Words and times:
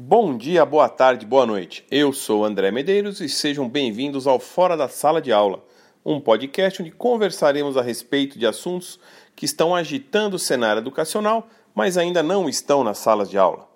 Bom 0.00 0.36
dia, 0.36 0.64
boa 0.64 0.88
tarde, 0.88 1.26
boa 1.26 1.44
noite. 1.44 1.84
Eu 1.90 2.12
sou 2.12 2.44
André 2.44 2.70
Medeiros 2.70 3.20
e 3.20 3.28
sejam 3.28 3.68
bem-vindos 3.68 4.28
ao 4.28 4.38
Fora 4.38 4.76
da 4.76 4.88
Sala 4.88 5.20
de 5.20 5.32
Aula, 5.32 5.64
um 6.06 6.20
podcast 6.20 6.80
onde 6.80 6.92
conversaremos 6.92 7.76
a 7.76 7.82
respeito 7.82 8.38
de 8.38 8.46
assuntos 8.46 9.00
que 9.34 9.44
estão 9.44 9.74
agitando 9.74 10.36
o 10.36 10.38
cenário 10.38 10.78
educacional, 10.78 11.48
mas 11.74 11.98
ainda 11.98 12.22
não 12.22 12.48
estão 12.48 12.84
nas 12.84 12.98
salas 12.98 13.28
de 13.28 13.36
aula. 13.36 13.68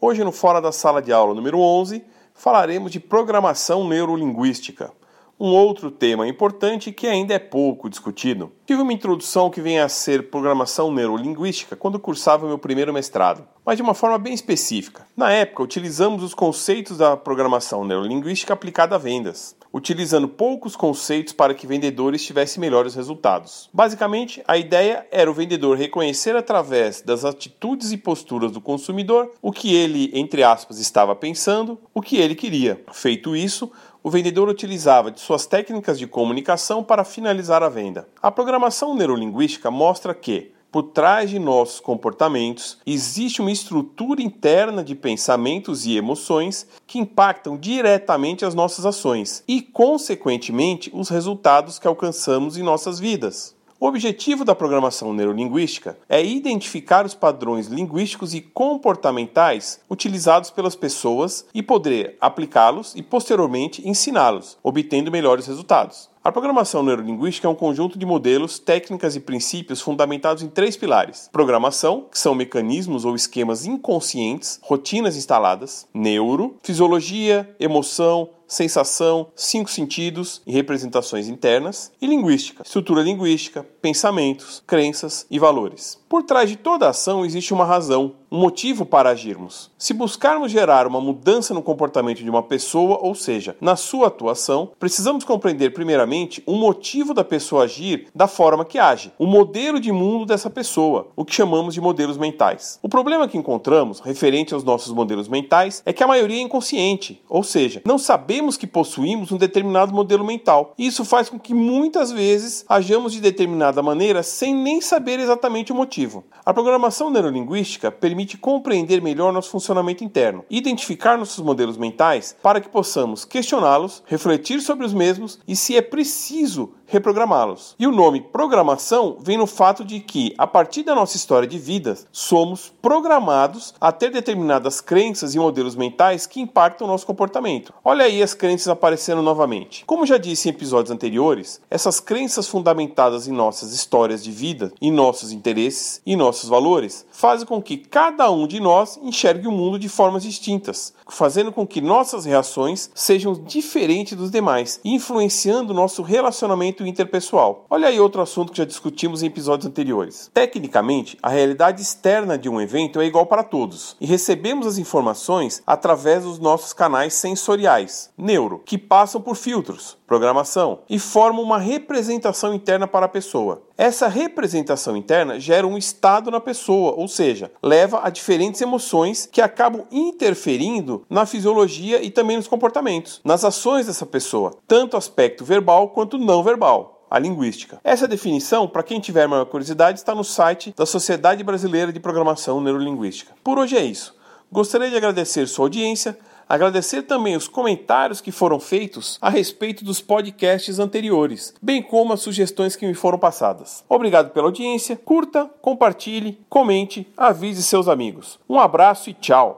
Hoje, 0.00 0.22
no 0.22 0.30
Fora 0.30 0.60
da 0.60 0.70
Sala 0.70 1.02
de 1.02 1.12
Aula 1.12 1.34
número 1.34 1.58
11, 1.58 2.04
falaremos 2.32 2.92
de 2.92 3.00
programação 3.00 3.84
neurolinguística 3.88 4.92
um 5.40 5.54
outro 5.54 5.90
tema 5.90 6.26
importante 6.26 6.90
que 6.90 7.06
ainda 7.06 7.34
é 7.34 7.38
pouco 7.38 7.88
discutido. 7.88 8.52
Tive 8.66 8.82
uma 8.82 8.92
introdução 8.92 9.50
que 9.50 9.60
vem 9.60 9.78
a 9.78 9.88
ser 9.88 10.30
programação 10.30 10.92
neurolinguística 10.92 11.76
quando 11.76 11.98
cursava 11.98 12.46
meu 12.46 12.58
primeiro 12.58 12.92
mestrado, 12.92 13.46
mas 13.64 13.76
de 13.76 13.82
uma 13.82 13.94
forma 13.94 14.18
bem 14.18 14.34
específica. 14.34 15.06
Na 15.16 15.30
época, 15.30 15.62
utilizamos 15.62 16.22
os 16.22 16.34
conceitos 16.34 16.98
da 16.98 17.16
programação 17.16 17.84
neurolinguística 17.84 18.52
aplicada 18.52 18.96
a 18.96 18.98
vendas, 18.98 19.54
utilizando 19.72 20.28
poucos 20.28 20.74
conceitos 20.76 21.32
para 21.32 21.54
que 21.54 21.66
vendedores 21.66 22.24
tivessem 22.24 22.60
melhores 22.60 22.94
resultados. 22.94 23.68
Basicamente, 23.72 24.42
a 24.46 24.56
ideia 24.56 25.06
era 25.10 25.30
o 25.30 25.34
vendedor 25.34 25.76
reconhecer 25.76 26.36
através 26.36 27.02
das 27.02 27.24
atitudes 27.24 27.92
e 27.92 27.96
posturas 27.96 28.52
do 28.52 28.60
consumidor 28.60 29.32
o 29.42 29.52
que 29.52 29.74
ele, 29.74 30.10
entre 30.14 30.42
aspas, 30.42 30.78
estava 30.78 31.14
pensando, 31.14 31.78
o 31.92 32.02
que 32.02 32.16
ele 32.16 32.34
queria. 32.34 32.82
Feito 32.92 33.36
isso, 33.36 33.70
o 34.02 34.10
vendedor 34.10 34.48
utilizava 34.48 35.10
de 35.10 35.20
suas 35.20 35.46
técnicas 35.46 35.98
de 35.98 36.06
comunicação 36.06 36.82
para 36.82 37.04
finalizar 37.04 37.62
a 37.62 37.68
venda. 37.68 38.08
A 38.22 38.30
programação 38.30 38.94
neurolinguística 38.94 39.70
mostra 39.70 40.14
que, 40.14 40.52
por 40.70 40.84
trás 40.84 41.30
de 41.30 41.38
nossos 41.38 41.80
comportamentos, 41.80 42.78
existe 42.86 43.40
uma 43.40 43.50
estrutura 43.50 44.22
interna 44.22 44.84
de 44.84 44.94
pensamentos 44.94 45.86
e 45.86 45.96
emoções 45.96 46.66
que 46.86 46.98
impactam 46.98 47.56
diretamente 47.56 48.44
as 48.44 48.54
nossas 48.54 48.84
ações 48.84 49.42
e, 49.48 49.62
consequentemente, 49.62 50.90
os 50.92 51.08
resultados 51.08 51.78
que 51.78 51.88
alcançamos 51.88 52.56
em 52.56 52.62
nossas 52.62 52.98
vidas. 52.98 53.56
O 53.80 53.86
objetivo 53.86 54.44
da 54.44 54.56
programação 54.56 55.14
neurolinguística 55.14 55.96
é 56.08 56.20
identificar 56.20 57.06
os 57.06 57.14
padrões 57.14 57.68
linguísticos 57.68 58.34
e 58.34 58.40
comportamentais 58.40 59.78
utilizados 59.88 60.50
pelas 60.50 60.74
pessoas 60.74 61.46
e 61.54 61.62
poder 61.62 62.16
aplicá-los 62.20 62.92
e 62.96 63.02
posteriormente 63.04 63.88
ensiná-los, 63.88 64.58
obtendo 64.64 65.12
melhores 65.12 65.46
resultados. 65.46 66.10
A 66.22 66.32
programação 66.32 66.82
neurolinguística 66.82 67.46
é 67.46 67.50
um 67.50 67.54
conjunto 67.54 67.98
de 67.98 68.04
modelos, 68.04 68.58
técnicas 68.58 69.14
e 69.14 69.20
princípios 69.20 69.80
fundamentados 69.80 70.42
em 70.42 70.48
três 70.48 70.76
pilares: 70.76 71.28
programação, 71.32 72.06
que 72.10 72.18
são 72.18 72.34
mecanismos 72.34 73.04
ou 73.04 73.14
esquemas 73.14 73.64
inconscientes, 73.64 74.58
rotinas 74.62 75.16
instaladas, 75.16 75.86
neuro, 75.94 76.56
fisiologia, 76.62 77.54
emoção, 77.60 78.30
sensação, 78.48 79.28
cinco 79.36 79.70
sentidos 79.70 80.40
e 80.46 80.52
representações 80.52 81.28
internas, 81.28 81.92
e 82.00 82.06
linguística, 82.06 82.62
estrutura 82.64 83.02
linguística, 83.02 83.64
pensamentos, 83.80 84.62
crenças 84.66 85.26
e 85.30 85.38
valores. 85.38 86.02
Por 86.08 86.22
trás 86.22 86.48
de 86.48 86.56
toda 86.56 86.88
ação 86.88 87.24
existe 87.24 87.52
uma 87.52 87.66
razão, 87.66 88.14
um 88.30 88.38
motivo 88.38 88.84
para 88.84 89.10
agirmos. 89.10 89.70
Se 89.78 89.94
buscarmos 89.94 90.52
gerar 90.52 90.86
uma 90.86 91.00
mudança 91.00 91.54
no 91.54 91.62
comportamento 91.62 92.22
de 92.22 92.30
uma 92.30 92.42
pessoa, 92.42 92.98
ou 93.00 93.14
seja, 93.14 93.56
na 93.60 93.76
sua 93.76 94.08
atuação, 94.08 94.70
precisamos 94.78 95.24
compreender 95.24 95.70
primeiramente 95.70 96.42
o 96.46 96.54
motivo 96.54 97.14
da 97.14 97.24
pessoa 97.24 97.64
agir 97.64 98.08
da 98.14 98.26
forma 98.26 98.64
que 98.64 98.78
age, 98.78 99.12
o 99.18 99.26
modelo 99.26 99.80
de 99.80 99.90
mundo 99.92 100.26
dessa 100.26 100.50
pessoa, 100.50 101.08
o 101.16 101.24
que 101.24 101.34
chamamos 101.34 101.74
de 101.74 101.80
modelos 101.80 102.18
mentais. 102.18 102.78
O 102.82 102.88
problema 102.88 103.28
que 103.28 103.38
encontramos 103.38 104.00
referente 104.00 104.54
aos 104.54 104.64
nossos 104.64 104.92
modelos 104.92 105.28
mentais 105.28 105.82
é 105.86 105.92
que 105.92 106.02
a 106.02 106.06
maioria 106.06 106.38
é 106.38 106.42
inconsciente, 106.42 107.22
ou 107.28 107.42
seja, 107.42 107.82
não 107.84 107.98
sabemos 107.98 108.56
que 108.56 108.66
possuímos 108.66 109.32
um 109.32 109.36
determinado 109.36 109.94
modelo 109.94 110.24
mental. 110.24 110.74
E 110.78 110.86
isso 110.86 111.04
faz 111.04 111.28
com 111.28 111.38
que 111.38 111.54
muitas 111.54 112.12
vezes 112.12 112.64
hajamos 112.68 113.12
de 113.12 113.20
determinada 113.20 113.82
maneira 113.82 114.22
sem 114.22 114.54
nem 114.54 114.80
saber 114.80 115.18
exatamente 115.18 115.72
o 115.72 115.74
motivo. 115.74 116.24
A 116.44 116.52
programação 116.52 117.10
neurolinguística 117.10 117.90
permite 117.90 118.17
compreender 118.26 119.00
melhor 119.00 119.32
nosso 119.32 119.50
funcionamento 119.50 120.02
interno, 120.02 120.44
identificar 120.50 121.16
nossos 121.16 121.44
modelos 121.44 121.76
mentais 121.76 122.36
para 122.42 122.60
que 122.60 122.68
possamos 122.68 123.24
questioná-los, 123.24 124.02
refletir 124.06 124.60
sobre 124.60 124.84
os 124.84 124.94
mesmos 124.94 125.38
e, 125.46 125.54
se 125.54 125.76
é 125.76 125.82
preciso, 125.82 126.74
reprogramá-los. 126.88 127.76
E 127.78 127.86
o 127.86 127.92
nome 127.92 128.20
programação 128.20 129.18
vem 129.20 129.36
no 129.36 129.46
fato 129.46 129.84
de 129.84 130.00
que, 130.00 130.34
a 130.36 130.46
partir 130.46 130.82
da 130.82 130.94
nossa 130.94 131.16
história 131.16 131.46
de 131.46 131.58
vida, 131.58 131.96
somos 132.10 132.72
programados 132.82 133.74
a 133.80 133.92
ter 133.92 134.10
determinadas 134.10 134.80
crenças 134.80 135.34
e 135.34 135.38
modelos 135.38 135.76
mentais 135.76 136.26
que 136.26 136.40
impactam 136.40 136.86
o 136.86 136.90
nosso 136.90 137.06
comportamento. 137.06 137.72
Olha 137.84 138.06
aí 138.06 138.22
as 138.22 138.34
crenças 138.34 138.68
aparecendo 138.68 139.22
novamente. 139.22 139.84
Como 139.84 140.06
já 140.06 140.18
disse 140.18 140.48
em 140.48 140.52
episódios 140.52 140.90
anteriores, 140.90 141.60
essas 141.70 142.00
crenças 142.00 142.48
fundamentadas 142.48 143.28
em 143.28 143.32
nossas 143.32 143.72
histórias 143.72 144.24
de 144.24 144.32
vida, 144.32 144.72
em 144.80 144.90
nossos 144.90 145.30
interesses 145.30 146.00
e 146.06 146.16
nossos 146.16 146.48
valores, 146.48 147.06
fazem 147.12 147.46
com 147.46 147.60
que 147.60 147.76
cada 147.76 148.30
um 148.30 148.46
de 148.46 148.60
nós 148.60 148.98
enxergue 149.02 149.46
o 149.46 149.52
mundo 149.52 149.78
de 149.78 149.88
formas 149.88 150.22
distintas, 150.22 150.94
fazendo 151.08 151.52
com 151.52 151.66
que 151.66 151.80
nossas 151.80 152.24
reações 152.24 152.90
sejam 152.94 153.34
diferentes 153.34 154.16
dos 154.16 154.30
demais, 154.30 154.80
influenciando 154.84 155.74
nosso 155.74 156.02
relacionamento 156.02 156.77
interpessoal. 156.86 157.66
Olha 157.68 157.88
aí 157.88 158.00
outro 158.00 158.22
assunto 158.22 158.52
que 158.52 158.58
já 158.58 158.64
discutimos 158.64 159.22
em 159.22 159.26
episódios 159.26 159.66
anteriores. 159.66 160.30
Tecnicamente, 160.32 161.18
a 161.22 161.28
realidade 161.28 161.82
externa 161.82 162.38
de 162.38 162.48
um 162.48 162.60
evento 162.60 163.00
é 163.00 163.04
igual 163.04 163.26
para 163.26 163.42
todos 163.42 163.96
e 164.00 164.06
recebemos 164.06 164.66
as 164.66 164.78
informações 164.78 165.62
através 165.66 166.22
dos 166.24 166.38
nossos 166.38 166.72
canais 166.72 167.14
sensoriais, 167.14 168.10
neuro, 168.16 168.62
que 168.64 168.78
passam 168.78 169.20
por 169.20 169.36
filtros, 169.36 169.97
programação 170.08 170.80
e 170.88 170.98
formam 170.98 171.42
uma 171.42 171.58
representação 171.58 172.54
interna 172.54 172.88
para 172.88 173.06
a 173.06 173.08
pessoa. 173.08 173.62
Essa 173.76 174.08
representação 174.08 174.96
interna 174.96 175.38
gera 175.38 175.66
um 175.66 175.76
estado 175.78 176.30
na 176.30 176.40
pessoa, 176.40 176.94
ou 176.96 177.06
seja, 177.06 177.52
leva 177.62 178.00
a 178.02 178.10
diferentes 178.10 178.60
emoções 178.60 179.28
que 179.30 179.42
acabam 179.42 179.84
interferindo 179.92 181.04
na 181.08 181.26
fisiologia 181.26 182.02
e 182.02 182.10
também 182.10 182.38
nos 182.38 182.48
comportamentos, 182.48 183.20
nas 183.22 183.44
ações 183.44 183.86
dessa 183.86 184.06
pessoa, 184.06 184.54
tanto 184.66 184.96
aspecto 184.96 185.44
verbal 185.44 185.90
quanto 185.90 186.18
não 186.18 186.42
verbal 186.42 187.04
a 187.10 187.18
linguística. 187.18 187.80
Essa 187.84 188.08
definição, 188.08 188.66
para 188.68 188.82
quem 188.82 189.00
tiver 189.00 189.26
maior 189.26 189.46
curiosidade, 189.46 189.98
está 189.98 190.14
no 190.14 190.24
site 190.24 190.74
da 190.76 190.84
Sociedade 190.84 191.42
Brasileira 191.42 191.92
de 191.92 192.00
Programação 192.00 192.60
Neurolinguística. 192.60 193.34
Por 193.42 193.58
hoje 193.58 193.76
é 193.76 193.84
isso. 193.84 194.14
Gostaria 194.50 194.90
de 194.90 194.96
agradecer 194.96 195.46
sua 195.46 195.66
audiência. 195.66 196.18
Agradecer 196.48 197.02
também 197.02 197.36
os 197.36 197.46
comentários 197.46 198.20
que 198.20 198.32
foram 198.32 198.58
feitos 198.58 199.18
a 199.20 199.28
respeito 199.28 199.84
dos 199.84 200.00
podcasts 200.00 200.78
anteriores, 200.78 201.54
bem 201.60 201.82
como 201.82 202.12
as 202.12 202.20
sugestões 202.20 202.74
que 202.74 202.86
me 202.86 202.94
foram 202.94 203.18
passadas. 203.18 203.84
Obrigado 203.88 204.30
pela 204.30 204.46
audiência, 204.46 204.96
curta, 204.96 205.50
compartilhe, 205.60 206.40
comente, 206.48 207.06
avise 207.16 207.62
seus 207.62 207.88
amigos. 207.88 208.38
Um 208.48 208.58
abraço 208.58 209.10
e 209.10 209.14
tchau! 209.14 209.56